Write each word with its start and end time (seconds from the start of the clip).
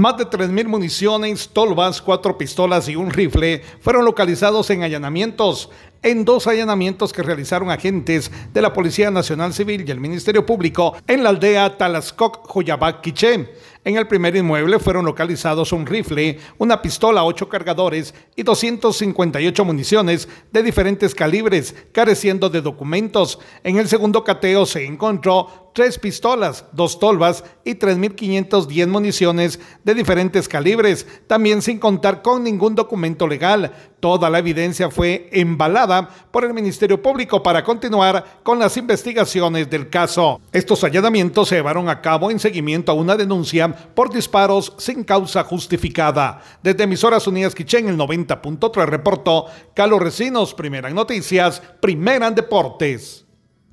Más 0.00 0.16
de 0.16 0.24
3.000 0.24 0.66
municiones, 0.66 1.50
tolvas, 1.52 2.00
cuatro 2.00 2.38
pistolas 2.38 2.88
y 2.88 2.96
un 2.96 3.10
rifle 3.10 3.62
fueron 3.82 4.06
localizados 4.06 4.70
en 4.70 4.82
allanamientos, 4.82 5.68
en 6.02 6.24
dos 6.24 6.46
allanamientos 6.46 7.12
que 7.12 7.22
realizaron 7.22 7.70
agentes 7.70 8.30
de 8.52 8.62
la 8.62 8.72
Policía 8.72 9.10
Nacional 9.10 9.52
Civil 9.52 9.84
y 9.86 9.90
el 9.90 10.00
Ministerio 10.00 10.46
Público 10.46 10.96
en 11.06 11.22
la 11.22 11.30
aldea 11.30 11.76
Talascoc, 11.76 12.46
Joyabac, 12.46 13.00
Quiché. 13.00 13.48
En 13.82 13.96
el 13.96 14.06
primer 14.06 14.36
inmueble 14.36 14.78
fueron 14.78 15.06
localizados 15.06 15.72
un 15.72 15.86
rifle, 15.86 16.38
una 16.58 16.82
pistola, 16.82 17.24
ocho 17.24 17.48
cargadores 17.48 18.14
y 18.36 18.42
258 18.42 19.64
municiones 19.64 20.28
de 20.52 20.62
diferentes 20.62 21.14
calibres, 21.14 21.74
careciendo 21.92 22.50
de 22.50 22.60
documentos. 22.60 23.38
En 23.64 23.78
el 23.78 23.88
segundo 23.88 24.22
cateo 24.22 24.66
se 24.66 24.84
encontró 24.84 25.70
tres 25.74 25.98
pistolas, 25.98 26.66
dos 26.72 26.98
tolvas 26.98 27.42
y 27.64 27.74
3.510 27.74 28.86
municiones 28.86 29.60
de 29.82 29.94
diferentes 29.94 30.46
calibres, 30.46 31.06
también 31.26 31.62
sin 31.62 31.78
contar 31.78 32.20
con 32.20 32.44
ningún 32.44 32.74
documento 32.74 33.26
legal. 33.26 33.72
Toda 34.00 34.28
la 34.28 34.40
evidencia 34.40 34.90
fue 34.90 35.28
embalada 35.32 35.89
por 36.30 36.44
el 36.44 36.54
Ministerio 36.54 37.02
Público 37.02 37.42
para 37.42 37.64
continuar 37.64 38.40
con 38.42 38.58
las 38.58 38.76
investigaciones 38.76 39.68
del 39.68 39.90
caso. 39.90 40.40
Estos 40.52 40.84
allanamientos 40.84 41.48
se 41.48 41.56
llevaron 41.56 41.88
a 41.88 42.00
cabo 42.00 42.30
en 42.30 42.38
seguimiento 42.38 42.92
a 42.92 42.94
una 42.94 43.16
denuncia 43.16 43.68
por 43.68 44.12
disparos 44.12 44.72
sin 44.78 45.04
causa 45.04 45.44
justificada. 45.44 46.40
Desde 46.62 46.84
Emisoras 46.84 47.26
Unidas 47.26 47.54
Quichén, 47.54 47.88
el 47.88 47.96
90.3 47.96 48.86
reportó 48.86 49.46
Carlos 49.74 50.00
Recinos, 50.00 50.54
primera 50.54 50.88
en 50.88 50.94
noticias, 50.94 51.60
primera 51.80 52.28
en 52.28 52.34
deportes. 52.34 53.26